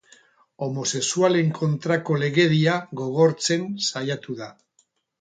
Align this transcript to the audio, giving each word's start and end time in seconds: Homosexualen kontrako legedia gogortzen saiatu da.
Homosexualen 0.67 1.51
kontrako 1.59 2.19
legedia 2.23 2.81
gogortzen 3.05 3.71
saiatu 3.93 4.43
da. 4.45 4.53